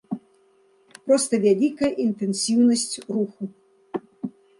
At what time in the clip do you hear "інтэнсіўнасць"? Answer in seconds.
2.05-2.93